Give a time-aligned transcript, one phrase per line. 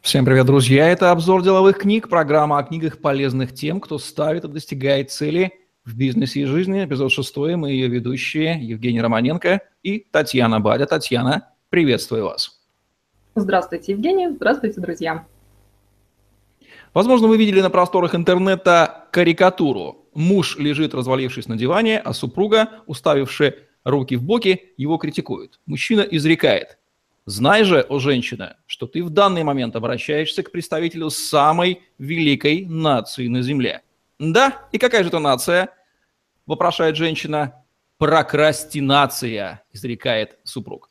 [0.00, 0.88] Всем привет, друзья!
[0.88, 5.52] Это обзор деловых книг, программа о книгах, полезных тем, кто ставит и достигает цели
[5.84, 6.84] в бизнесе и жизни.
[6.84, 7.56] Эпизод шестой.
[7.56, 10.86] Мы ее ведущие Евгений Романенко и Татьяна Бадя.
[10.86, 12.60] Татьяна, приветствую вас.
[13.34, 14.28] Здравствуйте, Евгений.
[14.28, 15.26] Здравствуйте, друзья.
[16.94, 20.06] Возможно, вы видели на просторах интернета карикатуру.
[20.14, 25.58] Муж лежит, развалившись на диване, а супруга, уставившая руки в боки, его критикует.
[25.66, 26.77] Мужчина изрекает.
[27.28, 33.28] Знай же, о женщина, что ты в данный момент обращаешься к представителю самой великой нации
[33.28, 33.82] на Земле.
[34.18, 35.68] Да, и какая же это нация?
[36.46, 37.66] Вопрошает женщина.
[37.98, 40.88] Прокрастинация, изрекает супруг.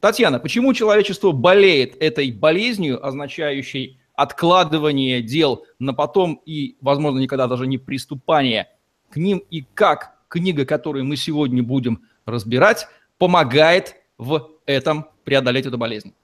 [0.00, 7.66] Татьяна, почему человечество болеет этой болезнью, означающей откладывание дел на потом и, возможно, никогда даже
[7.66, 8.68] не приступание
[9.10, 15.78] к ним, и как книга, которую мы сегодня будем разбирать, помогает в этом преодолеть эту
[15.78, 16.14] болезнь?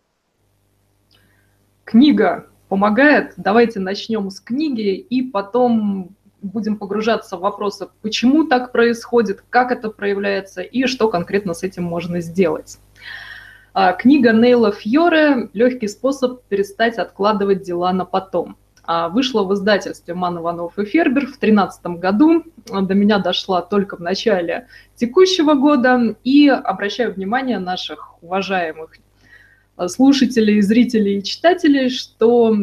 [1.85, 3.35] Книга помогает.
[3.37, 9.91] Давайте начнем с книги и потом будем погружаться в вопросы, почему так происходит, как это
[9.91, 12.79] проявляется и что конкретно с этим можно сделать.
[13.75, 18.57] А, книга Нейла Фьоре «Легкий способ перестать откладывать дела на потом».
[18.85, 22.45] А, вышла в издательстве Ман Иванов и Фербер в 2013 году.
[22.67, 24.67] До меня дошла только в начале
[24.97, 26.17] текущего года.
[26.25, 28.97] И обращаю внимание наших уважаемых
[29.77, 32.57] а, слушателей, зрителей и читателей, что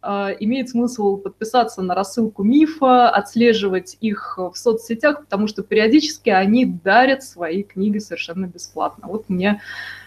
[0.00, 6.66] а, имеет смысл подписаться на рассылку мифа, отслеживать их в соцсетях, потому что периодически они
[6.66, 9.08] дарят свои книги совершенно бесплатно.
[9.08, 9.60] Вот мне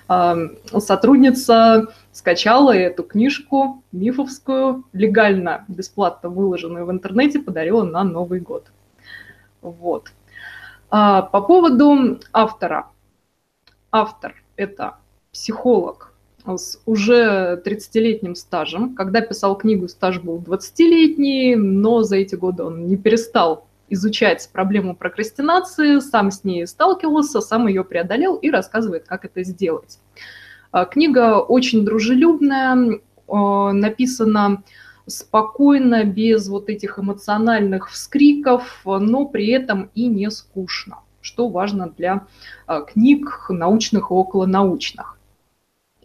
[0.08, 8.72] сотрудница скачала эту книжку мифовскую, легально, бесплатно выложенную в интернете, подарила на Новый год.
[9.62, 10.12] Вот.
[10.90, 12.88] А по поводу автора.
[13.92, 14.96] Автор– это
[15.32, 16.14] психолог
[16.46, 18.96] с уже 30-летним стажем.
[18.96, 24.96] Когда писал книгу, стаж был 20-летний, но за эти годы он не перестал изучать проблему
[24.96, 30.00] прокрастинации, сам с ней сталкивался, сам ее преодолел и рассказывает, как это сделать.
[30.72, 34.64] А, книга очень дружелюбная, а, написана
[35.06, 42.28] спокойно, без вот этих эмоциональных вскриков, но при этом и не скучно, что важно для
[42.66, 45.18] а, книг научных и околонаучных.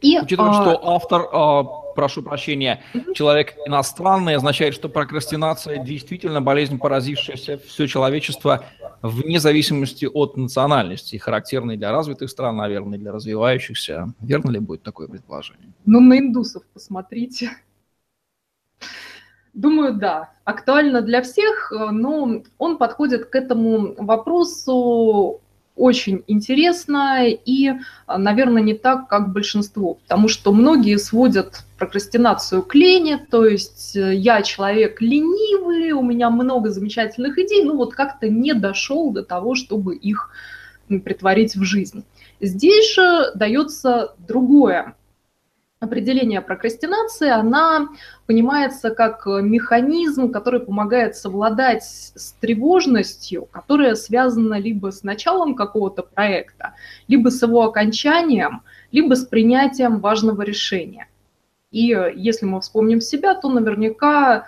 [0.01, 0.55] И, Учитывая, а...
[0.55, 2.83] что автор, а, прошу прощения,
[3.15, 8.65] человек иностранный, означает, что прокрастинация действительно болезнь, поразившаяся все человечество
[9.03, 14.13] вне зависимости от национальности, характерной для развитых стран, наверное, для развивающихся.
[14.21, 15.73] Верно ли будет такое предположение?
[15.85, 17.51] Ну, на индусов посмотрите.
[19.53, 20.33] Думаю, да.
[20.45, 25.42] Актуально для всех, но он подходит к этому вопросу
[25.75, 27.73] очень интересно и,
[28.07, 34.15] наверное, не так, как большинство, потому что многие сводят прокрастинацию к лени, то есть э,
[34.15, 39.55] я человек ленивый, у меня много замечательных идей, ну вот как-то не дошел до того,
[39.55, 40.31] чтобы их
[41.05, 42.05] притворить в жизнь.
[42.41, 44.95] Здесь же дается другое
[45.83, 47.89] определение прокрастинации, она
[48.27, 56.75] понимается как механизм, который помогает совладать с тревожностью, которая связана либо с началом какого-то проекта,
[57.09, 61.09] либо с его окончанием, либо с принятием важного решения.
[61.73, 64.47] И если мы вспомним себя, то наверняка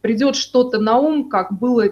[0.00, 1.88] придет что-то на ум, как было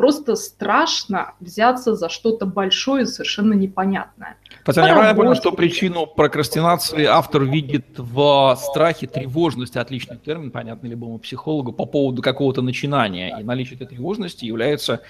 [0.00, 4.38] просто страшно взяться за что-то большое совершенно непонятное.
[4.64, 10.88] Татьяна, я правильно понял, что причину прокрастинации автор видит в страхе, тревожности, отличный термин, понятный
[10.88, 13.38] любому психологу, по поводу какого-то начинания.
[13.38, 15.02] И наличие этой тревожности является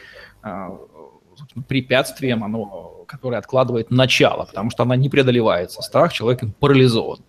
[0.43, 0.69] э,
[1.69, 5.83] препятствием, оно, которое откладывает начало, потому что она не преодолевается.
[5.83, 7.21] Страх человека парализован.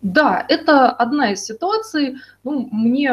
[0.00, 2.18] Да, это одна из ситуаций.
[2.44, 3.10] Ну, мне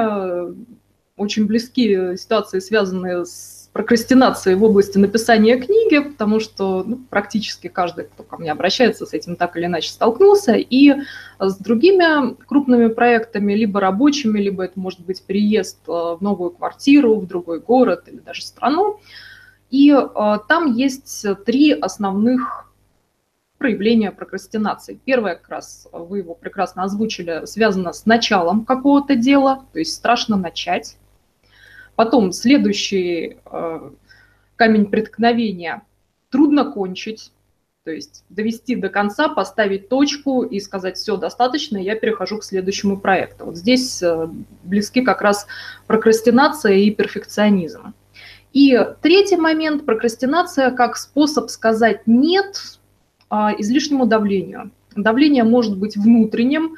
[1.17, 8.05] очень близки ситуации, связанные с прокрастинацией в области написания книги, потому что ну, практически каждый,
[8.05, 10.53] кто ко мне обращается, с этим так или иначе столкнулся.
[10.53, 10.95] И
[11.39, 17.19] с другими крупными проектами, либо рабочими, либо это может быть переезд э, в новую квартиру,
[17.19, 18.99] в другой город или даже страну.
[19.69, 22.71] И э, там есть три основных
[23.59, 24.99] проявления прокрастинации.
[25.05, 30.35] Первое, как раз вы его прекрасно озвучили, связано с началом какого-то дела, то есть страшно
[30.35, 30.97] начать.
[31.97, 33.89] Потом следующий э,
[34.55, 35.81] камень преткновения–
[36.29, 37.31] трудно кончить,
[37.85, 42.99] то есть довести до конца, поставить точку и сказать, все, достаточно, я перехожу к следующему
[42.99, 43.45] проекту.
[43.45, 44.29] Вот здесь э,
[44.63, 45.47] близки как раз
[45.87, 47.95] прокрастинация и перфекционизм.
[48.53, 52.79] И третий момент– прокрастинация как способ сказать «нет»
[53.29, 54.69] а, излишнему давлению.
[54.95, 56.75] Давление может быть внутренним,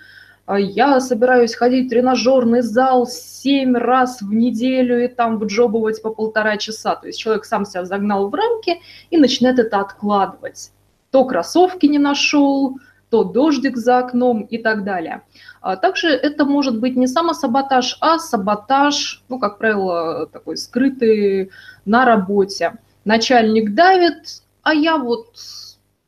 [0.58, 6.58] я собираюсь ходить в тренажерный зал семь раз в неделю и там вджобывать по полтора
[6.58, 6.96] часа.
[6.96, 10.72] То есть человек сам себя загнал в рамки и начинает это откладывать.
[11.12, 12.78] То кроссовки не нашел,
[13.10, 15.22] то дождик за окном и так далее.
[15.62, 21.52] А также это может быть не самосаботаж, а саботаж, ну, как правило, такой скрытый
[21.86, 22.74] на работе.
[23.06, 25.36] Начальник давит, а я вот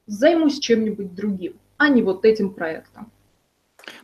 [0.05, 3.11] займусь чем-нибудь другим, а не вот этим проектом.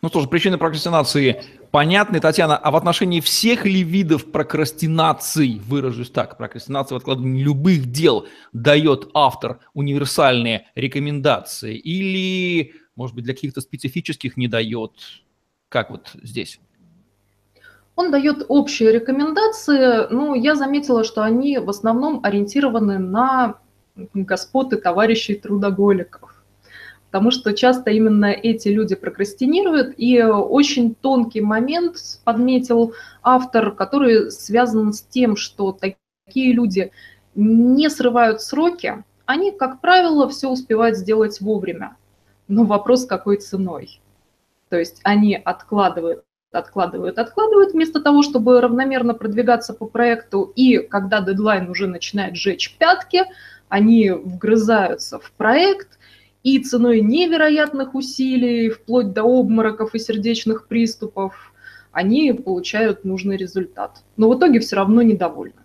[0.02, 2.20] Ну что ж, причины прокрастинации понятны.
[2.20, 8.28] Татьяна, а в отношении всех ли видов прокрастинации, выражусь так, прокрастинация в откладывании любых дел
[8.54, 14.92] дает автор универсальные рекомендации или, может быть, для каких-то специфических не дает?
[15.70, 16.60] Как вот здесь?
[17.96, 23.56] Он дает общие рекомендации, но я заметила, что они в основном ориентированы на
[24.14, 26.37] господ и товарищей трудоголиков
[27.12, 32.94] потому что часто именно эти люди прокрастинируют, и очень тонкий момент подметил
[33.24, 36.92] автор, который связан с тем, что такие люди
[37.36, 41.98] не срывают сроки, они, как правило, все успевают сделать вовремя.
[42.48, 44.02] Но вопрос, какой ценой.
[44.70, 51.22] То есть они откладывают, откладывают, откладывают, вместо того, чтобы равномерно продвигаться по проекту, и когда
[51.22, 53.24] дедлайн уже начинает жечь пятки,
[53.70, 56.00] они вгрызаются в проект,
[56.44, 61.54] и ценой невероятных усилий, вплоть до обмороков и сердечных приступов,
[61.92, 64.04] они получают нужный результат.
[64.18, 65.56] Но в итоге все равно недовольны.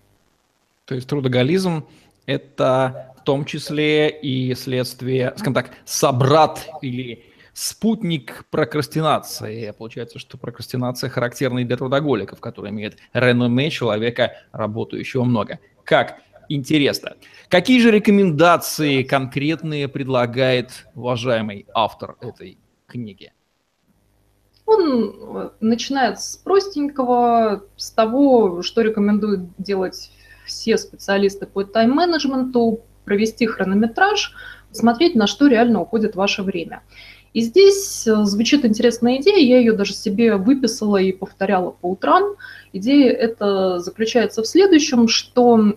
[0.85, 1.85] То есть трудоголизм–
[2.27, 9.73] это в том числе и следствие, скажем так, собрат или спутник прокрастинации.
[9.77, 15.59] Получается, что прокрастинация характерна и для трудоголиков, которые имеют реноме человека, работающего много.
[15.85, 16.19] Как
[16.49, 17.17] интересно.
[17.49, 23.33] Какие же рекомендации конкретные предлагает уважаемый автор этой книги?
[24.67, 30.11] Он э, начинает с простенького, с того, что рекомендуют делать
[30.47, 34.35] все специалисты по тайм-менеджменту, провести хронометраж,
[34.71, 36.83] смотреть, на что реально уходит ваше время.
[37.33, 42.37] И здесь э, звучит интересная идея, я ее даже себе выписала и повторяла по утрам.
[42.73, 45.75] Идея это заключается в следующем, что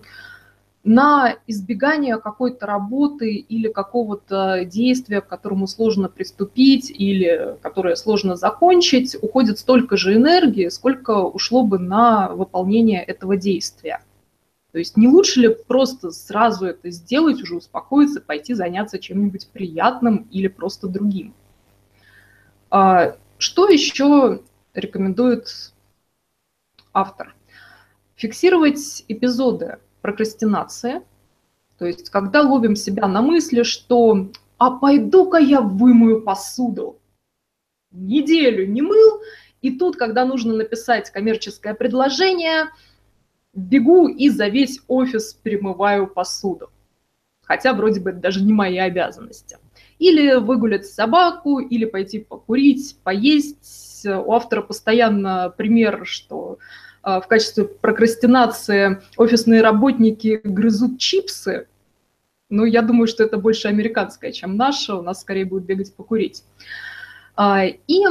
[0.86, 9.16] на избегание какой-то работы или какого-то действия, к которому сложно приступить или которое сложно закончить,
[9.20, 14.00] уходит столько же энергии, сколько ушло бы на выполнение этого действия.
[14.70, 20.28] То есть не лучше ли просто сразу это сделать, уже успокоиться, пойти заняться чем-нибудь приятным
[20.30, 21.34] или просто другим?
[22.70, 24.40] А, что еще
[24.72, 25.48] рекомендует
[26.92, 27.34] автор?
[28.14, 31.02] Фиксировать эпизоды прокрастинация,
[31.78, 37.00] то есть когда ловим себя на мысли, что «а пойду-ка я вымою посуду».
[37.90, 39.20] Неделю не мыл,
[39.62, 42.66] и тут, когда нужно написать коммерческое предложение,
[43.52, 46.70] бегу и за весь офис перемываю посуду.
[47.42, 49.58] Хотя вроде бы это даже не мои обязанности.
[49.98, 54.06] Или выгулять собаку, или пойти покурить, поесть.
[54.06, 56.58] У автора постоянно пример, что
[57.06, 61.68] в качестве прокрастинации офисные работники грызут чипсы,
[62.48, 64.94] ну, я думаю, что это больше американская, чем наша.
[64.94, 66.44] У нас скорее будет бегать покурить.
[67.34, 68.04] А, и,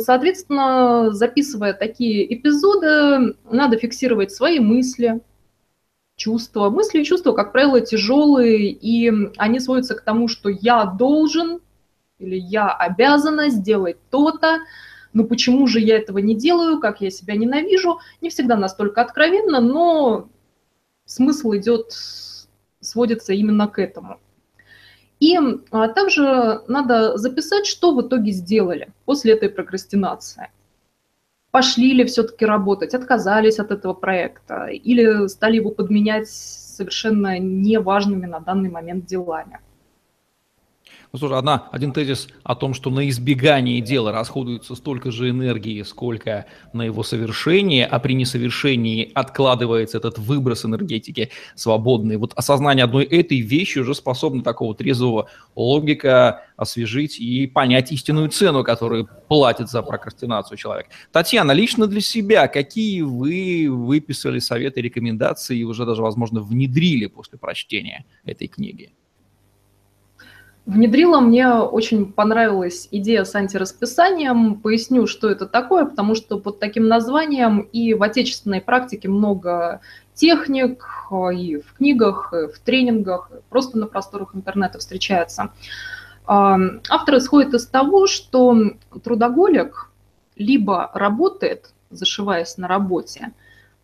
[0.00, 5.20] соответственно, записывая такие эпизоды, надо фиксировать свои мысли,
[6.16, 6.70] чувства.
[6.70, 11.60] Мысли и чувства, как правило, тяжелые, и они сводятся к тому, что я должен
[12.18, 14.60] или я обязана сделать то-то,
[15.16, 19.60] ну почему же я этого не делаю, как я себя ненавижу, не всегда настолько откровенно,
[19.60, 20.28] но
[21.06, 21.86] смысл идет,
[22.80, 24.20] сводится именно к этому.
[25.18, 25.38] И
[25.70, 30.50] а, также надо записать, что в итоге сделали после этой прокрастинации.
[31.50, 38.40] Пошли ли все-таки работать, отказались от этого проекта или стали его подменять совершенно неважными на
[38.40, 39.60] данный момент делами.
[41.12, 45.82] Ну, слушай, одна, один тезис о том, что на избегание дела расходуется столько же энергии,
[45.82, 52.16] сколько на его совершение, а при несовершении откладывается этот выброс энергетики свободный.
[52.16, 58.64] Вот осознание одной этой вещи уже способно такого трезвого логика освежить и понять истинную цену,
[58.64, 60.86] которую платит за прокрастинацию человек.
[61.12, 67.38] Татьяна, лично для себя, какие вы выписали советы, рекомендации и уже даже, возможно, внедрили после
[67.38, 68.92] прочтения этой книги?
[70.66, 74.56] Внедрила, мне очень понравилась идея с антирасписанием.
[74.56, 79.80] Поясню, что это такое, потому что под таким названием и в отечественной практике много
[80.14, 80.84] техник,
[81.32, 85.52] и в книгах, и в тренингах, просто на просторах интернета встречается.
[86.26, 88.56] Автор исходит из того, что
[89.04, 89.92] трудоголик
[90.34, 93.30] либо работает, зашиваясь на работе,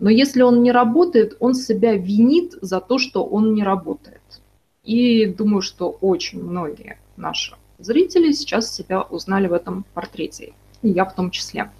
[0.00, 4.20] но если он не работает, он себя винит за то, что он не работает.
[4.84, 11.04] И думаю, что очень многие наши зрители сейчас себя узнали в этом портрете, и я
[11.04, 11.70] в том числе.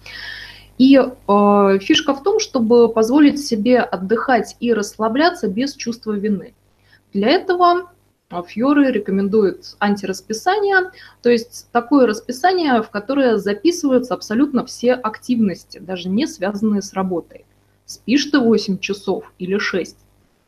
[0.77, 6.53] И э, фишка в том, чтобы позволить себе отдыхать и расслабляться без чувства вины.
[7.13, 7.89] Для этого
[8.47, 10.91] Фьоры рекомендует антирасписание,
[11.21, 17.45] то есть такое расписание, в которое записываются абсолютно все активности, даже не связанные с работой.
[17.85, 19.95] Спишь ты 8 часов или 6,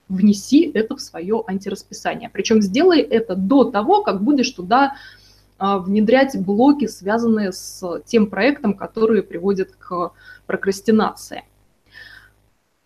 [0.07, 2.29] внеси это в свое антирасписание.
[2.29, 4.95] Причем сделай это до того, как будешь туда
[5.57, 10.11] а, внедрять блоки, связанные с тем проектом, который приводит к
[10.45, 11.43] прокрастинации.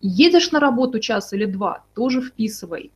[0.00, 2.90] Едешь на работу час или два, тоже вписывай.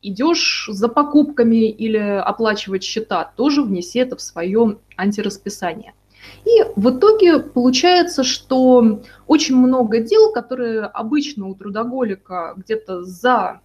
[0.00, 5.94] Идешь за покупками или оплачивать счета, тоже внеси это в свое антирасписание.
[6.44, 13.60] И в итоге получается, что очень много дел, которые обычно у трудоголика где-то за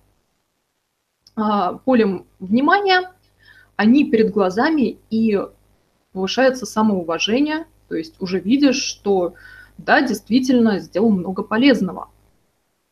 [1.35, 3.11] а, полем внимания,
[3.75, 5.39] они перед глазами и
[6.11, 9.35] повышается самоуважение, то есть уже видишь, что
[9.77, 12.09] да, действительно сделал много полезного,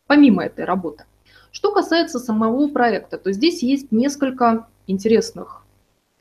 [0.05, 1.05] помимо этой работы.
[1.51, 5.64] Что касается самого проекта, то здесь есть несколько интересных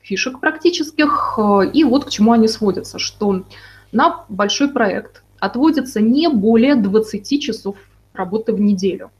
[0.05, 3.43] фишек практических, э, и вот к чему они сводятся, что
[3.91, 7.75] на большой проект отводится не более 20 часов
[8.13, 9.11] работы в неделю.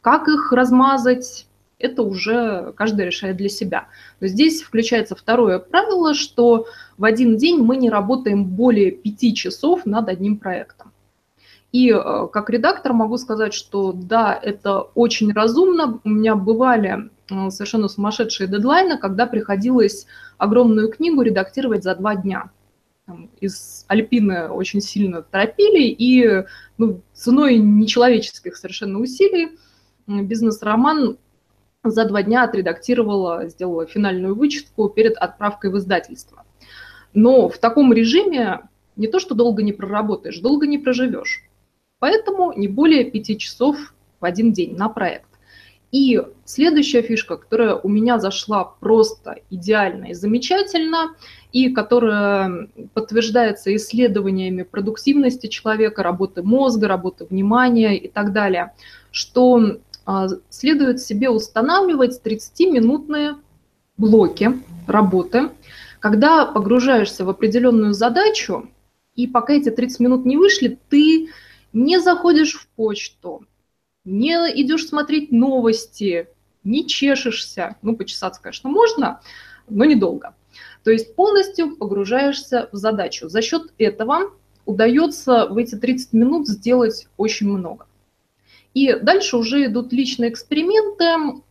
[0.00, 1.46] Как их размазать,
[1.78, 3.86] это уже каждый решает для себя.
[4.20, 6.66] Но здесь включается второе правило, что
[6.96, 10.92] в один день мы не работаем более 5 часов над одним проектом.
[11.72, 16.00] И э, как редактор могу сказать, что да, это очень разумно.
[16.04, 20.06] У меня бывали Э, совершенно сумасшедшие дедлайны, когда приходилось
[20.38, 22.50] огромную книгу редактировать за два дня.
[23.40, 26.44] из Альпины очень сильно торопили, и
[26.76, 29.58] ну, ценой нечеловеческих совершенно усилий
[30.06, 31.16] бизнес-роман
[31.84, 36.44] за два дня отредактировала, сделала финальную вычетку перед отправкой в издательство.
[37.14, 38.60] Но в таком режиме
[38.96, 41.47] не то, что долго не проработаешь, долго не проживешь.
[41.98, 43.76] Поэтому не более пяти часов
[44.20, 45.28] в один день на проект.
[45.90, 51.14] И следующая фишка, которая у меня зашла просто идеально и замечательно,
[51.50, 58.74] и которая подтверждается исследованиями продуктивности человека, работы мозга, работы внимания и так далее,
[59.12, 63.36] что а, следует себе устанавливать 30-минутные
[63.96, 64.52] блоки
[64.86, 65.50] работы,
[66.00, 68.68] когда погружаешься в определенную задачу,
[69.14, 71.28] и пока эти 30 минут не вышли, ты
[71.72, 73.44] не заходишь в почту,
[74.04, 76.28] не идешь смотреть новости,
[76.64, 77.76] не чешешься.
[77.82, 79.20] Ну, почесаться, конечно, можно,
[79.68, 80.34] но недолго.
[80.84, 83.28] То есть полностью погружаешься в задачу.
[83.28, 84.32] За счет этого
[84.64, 87.86] удается в эти 30 минут сделать очень много.
[88.74, 91.42] И дальше уже идут личные эксперименты.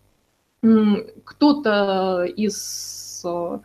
[1.24, 3.59] Кто-то из э,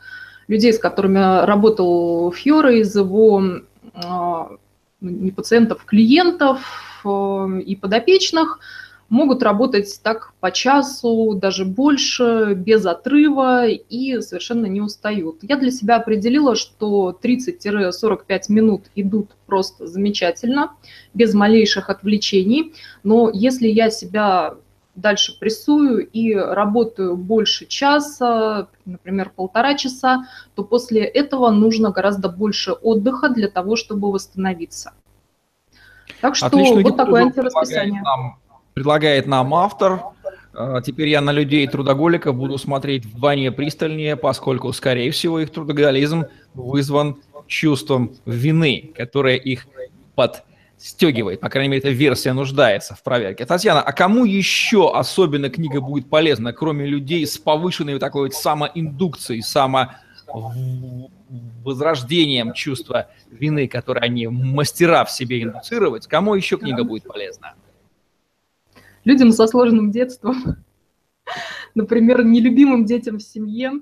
[0.48, 4.56] людей, с которыми работал Фьора, из его э,
[5.02, 6.60] не пациентов, клиентов
[7.04, 8.60] э, и подопечных–
[9.12, 15.36] могут работать так по часу, даже больше, без отрыва и совершенно не устают.
[15.42, 20.72] Я для себя определила, что 30-45 минут идут просто замечательно,
[21.12, 24.54] без малейших отвлечений, но если я себя
[24.94, 32.72] дальше прессую и работаю больше часа, например, полтора часа, то после этого нужно гораздо больше
[32.72, 34.92] отдыха для того, чтобы восстановиться.
[36.20, 38.02] Так что Отлично, вот такое антирасписание.
[38.02, 38.36] Нам
[38.74, 40.02] предлагает нам автор.
[40.54, 46.26] А, теперь я на людей трудоголиков буду смотреть вдвойне пристальнее, поскольку, скорее всего, их трудоголизм
[46.54, 49.66] вызван чувством вины, которое их
[50.82, 51.38] подстегивает.
[51.38, 53.46] По крайней мере, эта версия нуждается в проверке.
[53.46, 59.42] Татьяна, а кому еще особенно книга будет полезна, кроме людей с повышенной такой вот самоиндукцией,
[59.42, 59.92] само
[61.64, 67.54] возрождением чувства вины, которое они мастера в себе индуцировать, кому еще книга будет полезна?
[69.04, 70.36] людям со сложным детством,
[71.74, 73.72] например, нелюбимым детям в семье,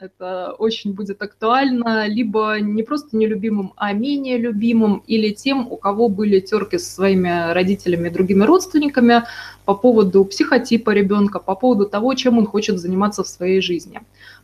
[0.00, 6.08] это очень будет актуально, либо не просто нелюбимым, а менее любимым, или тем, у кого
[6.08, 9.24] были терки со своими родителями и другими родственниками
[9.64, 14.00] по поводу психотипа ребенка, по поводу того, чем он хочет заниматься в своей жизни.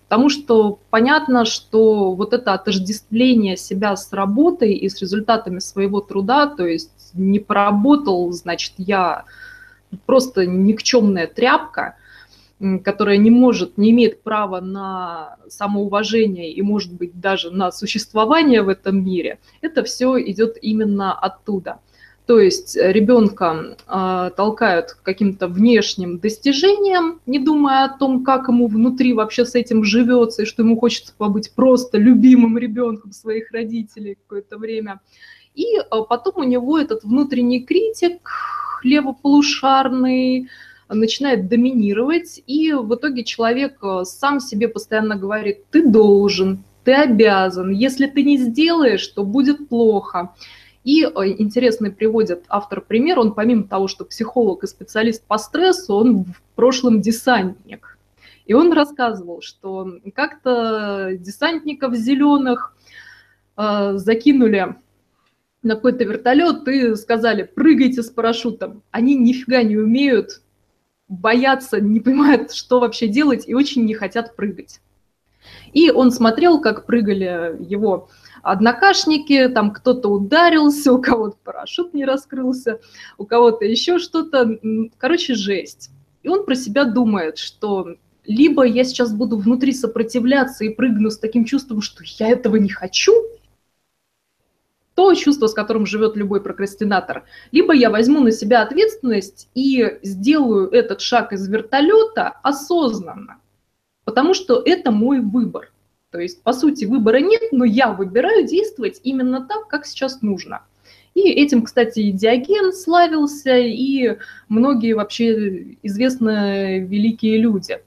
[0.09, 6.47] Потому что понятно, что вот это отождествление себя с работой и с результатами своего труда,
[6.47, 9.25] то есть не поработал, значит, я
[10.05, 11.97] просто никчемная тряпка,
[12.85, 18.69] которая не может, не имеет права на самоуважение и, может быть, даже на существование в
[18.69, 21.81] этом мире, это все идет именно оттуда.
[22.27, 28.67] То есть ребенка э, толкают к каким-то внешним достижениям, не думая о том, как ему
[28.67, 34.17] внутри вообще с этим живется, и что ему хочется побыть просто любимым ребенком своих родителей
[34.17, 35.01] какое-то время.
[35.55, 38.29] И э, потом у него этот внутренний критик,
[38.83, 40.49] левополушарный,
[40.88, 47.71] начинает доминировать, и в итоге человек э, сам себе постоянно говорит, ты должен, ты обязан,
[47.71, 50.35] если ты не сделаешь, то будет плохо.
[50.85, 55.95] И э, интересный приводит автор пример, он помимо того, что психолог и специалист по стрессу,
[55.95, 57.99] он в прошлом десантник.
[58.47, 62.76] И он рассказывал, что как-то десантников зеленых
[63.57, 64.76] э, закинули
[65.64, 68.85] на какой-то вертолет и сказали, прыгайте с парашютом.
[68.93, 70.43] Они нифига не умеют,
[71.09, 74.81] боятся, не понимают, что вообще делать и очень не хотят прыгать.
[75.73, 78.09] И он смотрел, как прыгали его
[78.43, 82.81] однокашники, там кто-то ударился, у кого-то парашют не раскрылся,
[83.19, 84.59] у кого-то еще что-то.
[84.99, 85.91] Короче, жесть.
[86.23, 91.19] И он про себя думает, что либо я сейчас буду внутри сопротивляться и прыгну с
[91.19, 93.13] таким чувством, что я этого не хочу,
[94.97, 100.71] то чувство, с которым живет любой прокрастинатор, либо я возьму на себя ответственность и сделаю
[100.71, 103.37] этот шаг из вертолета осознанно,
[104.05, 105.71] потому что это мой выбор.
[106.11, 110.62] То есть, по сути, выбора нет, но я выбираю действовать именно так, как сейчас нужно.
[111.12, 114.17] И этим, кстати, и Диоген славился, и
[114.49, 117.81] многие вообще известные великие люди.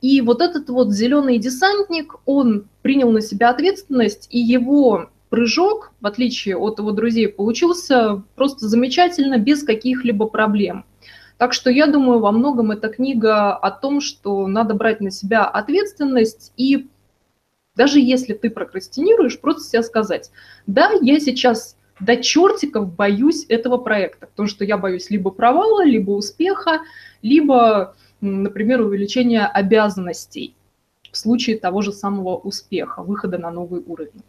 [0.00, 6.06] И вот этот вот зеленый десантник, он принял на себя ответственность, и его прыжок, в
[6.06, 10.84] отличие от его друзей, получился просто замечательно, без каких-либо проблем.
[11.38, 15.44] Так что я думаю, во многом эта книга о том, что надо брать на себя
[15.44, 16.86] ответственность и
[17.74, 20.30] даже если ты прокрастинируешь, просто себе сказать,
[20.68, 26.12] да, я сейчас до чертиков боюсь этого проекта, потому что я боюсь либо провала, либо
[26.12, 26.82] успеха,
[27.22, 30.54] либо, например, увеличения обязанностей
[31.10, 34.22] в случае того же самого успеха, выхода на новый уровень.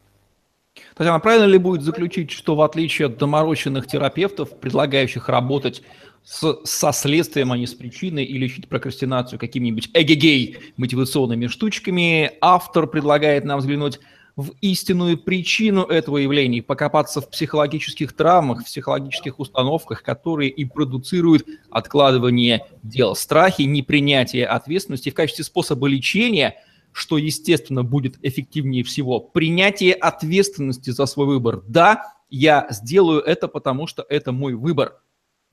[0.96, 5.84] Татьяна, правильно ли будет заключить, что в отличие от доморощенных терапевтов, предлагающих работать
[6.24, 12.88] с, со следствием, а не с причиной, и лечить прокрастинацию какими-нибудь эгегей мотивационными штучками, автор
[12.88, 14.00] предлагает нам взглянуть
[14.36, 21.46] в истинную причину этого явления, покопаться в психологических травмах, в психологических установках, которые и продуцируют
[21.70, 26.56] откладывание дел, страхи, непринятие ответственности в качестве способа лечения,
[26.96, 31.62] что, естественно, будет эффективнее всего, принятие ответственности за свой выбор.
[31.68, 35.00] Да, я сделаю это, потому что это мой выбор–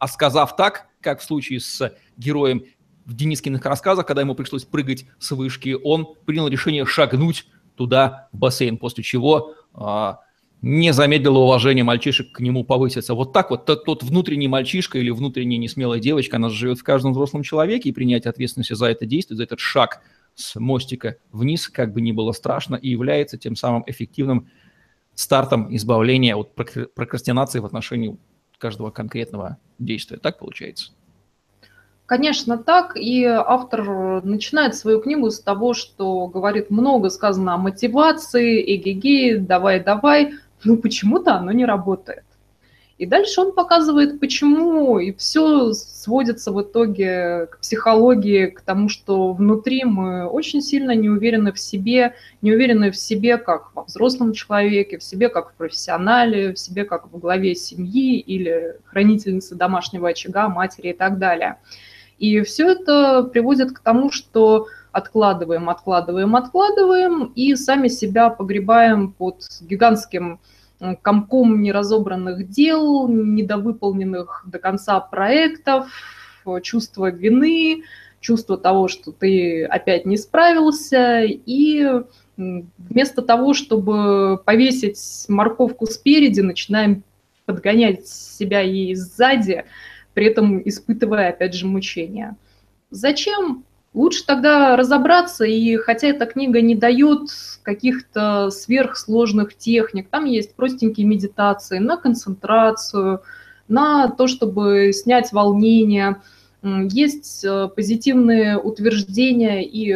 [0.03, 2.65] а сказав так, как в случае с героем
[3.05, 8.39] в Денискиных рассказах, когда ему пришлось прыгать с вышки, он принял решение шагнуть туда, в
[8.39, 10.19] бассейн, после чего а,
[10.61, 13.15] не замедлило уважение мальчишек к нему повыситься.
[13.15, 17.13] Вот так вот тот, тот внутренний мальчишка или внутренняя несмелая девочка, она живет в каждом
[17.13, 20.01] взрослом человеке, и принятие ответственности за это действие, за этот шаг
[20.35, 24.49] с мостика вниз, как бы ни было страшно, и является тем самым эффективным
[25.15, 28.19] стартом избавления от прокрастинации в отношении
[28.59, 30.19] каждого конкретного действия.
[30.19, 30.93] Так получается?
[32.07, 32.97] Конечно, так.
[32.97, 40.35] И автор начинает свою книгу с того, что говорит, много сказано о мотивации, эгегей, давай-давай,
[40.65, 42.25] но почему-то оно не работает.
[43.03, 49.33] И дальше он показывает, почему, и все сводится в итоге к психологии, к тому, что
[49.33, 54.33] внутри мы очень сильно не уверены в себе, не уверены в себе как во взрослом
[54.33, 60.11] человеке, в себе как в профессионале, в себе как в главе семьи или хранительнице домашнего
[60.11, 61.57] очага, матери и так далее.
[62.21, 69.43] И все это приводит к тому, что откладываем, откладываем, откладываем и сами себя погребаем под
[69.61, 70.39] гигантским
[71.03, 75.89] комком неразобранных дел, недовыполненных до конца проектов,
[76.63, 77.85] чувство вины,
[78.21, 82.03] чувство того, что ты опять не справился, и
[82.37, 87.05] вместо того, чтобы повесить морковку спереди, начинаем
[87.45, 89.65] подгонять себя ей сзади,
[90.15, 92.37] при этом испытывая, опять же, мучения.
[92.91, 93.65] Зачем?
[93.95, 97.29] Лучше тогда разобраться, и хотя эта книга не дает
[97.63, 103.23] каких-то сверхсложных техник, там есть простенькие медитации на концентрацию,
[103.69, 106.23] на то, чтобы снять волнение,
[106.63, 109.95] есть э, позитивные утверждения и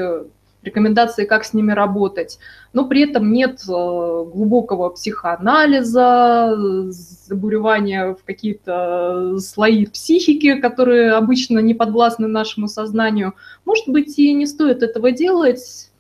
[0.67, 2.39] рекомендации, как с ними работать,
[2.73, 6.55] но при этом нет э, глубокого психоанализа,
[6.91, 13.35] забуревания в какие-то слои психики, которые обычно не подвластны нашему сознанию.
[13.65, 15.91] Может быть, и не стоит этого делать.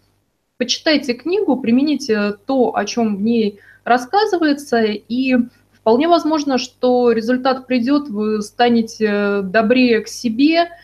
[0.59, 5.37] Почитайте книгу, примените то, о чем в ней рассказывается, и
[5.73, 10.69] вполне возможно, что результат придет, вы станете добрее к себе–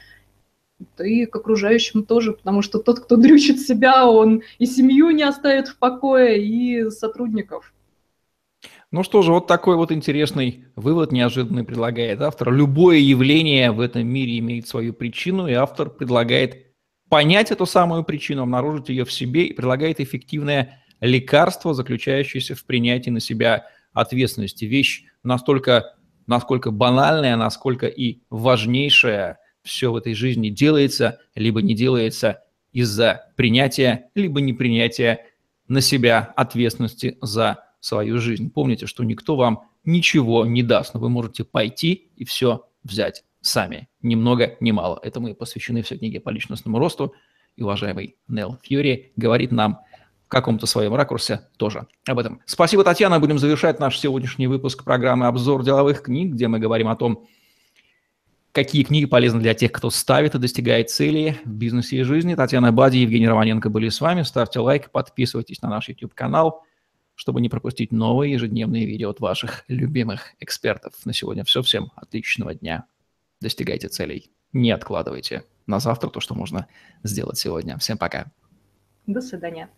[1.01, 5.69] и к окружающим тоже, потому что тот, кто дрючит себя, он и семью не оставит
[5.69, 7.73] в покое, и сотрудников.
[8.91, 12.53] Ну что же, вот такой вот интересный вывод неожиданный предлагает автор.
[12.53, 16.67] Любое явление в этом мире имеет свою причину, и автор предлагает
[17.09, 23.11] понять эту самую причину, обнаружить ее в себе и предлагает эффективное лекарство, заключающееся в принятии
[23.11, 24.67] на себя ответственности.
[24.67, 25.95] Вещь настолько,
[26.27, 34.11] насколько банальная, насколько и важнейшая– все в этой жизни делается, либо не делается из-за принятия,
[34.15, 35.27] либо непринятия
[35.69, 38.51] на себя ответственности за свою жизнь.
[38.51, 43.89] Помните, что никто вам ничего не даст, но вы можете пойти и все взять сами.
[44.01, 44.99] Ни много, ни мало.
[45.03, 47.15] Этому и посвящены все книги по личностному росту.
[47.57, 49.81] И уважаемый Нел Фьюри говорит нам
[50.25, 52.41] в каком-то своем ракурсе тоже об этом.
[52.47, 53.21] Спасибо, Татьяна.
[53.21, 57.27] Будем завершать наш сегодняшний выпуск программы «Обзор деловых книг», где мы говорим о том,
[58.53, 62.35] Какие книги полезны для тех, кто ставит и достигает цели в бизнесе и жизни?
[62.35, 64.23] Татьяна Бади и Евгений Романенко были с вами.
[64.23, 66.63] Ставьте лайк, подписывайтесь на наш YouTube-канал,
[67.15, 70.93] чтобы не пропустить новые ежедневные видео от ваших любимых экспертов.
[71.07, 71.63] На сегодня все.
[71.63, 72.85] Всем отличного дня.
[73.41, 74.31] Достигайте целей.
[74.53, 76.67] Не откладывайте на завтра то, что можно
[77.03, 77.79] сделать сегодня.
[77.79, 78.33] Всем пока.
[79.07, 79.71] До свидания.